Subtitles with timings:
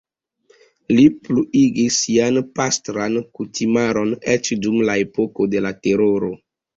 [0.99, 6.31] Li pluigis sian pastran kutimaron eĉ dum la epoko de la Teroro.